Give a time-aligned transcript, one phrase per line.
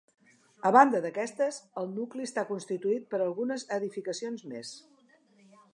[0.69, 4.75] A banda d'aquestes, el nucli està constituït per algunes edificacions més.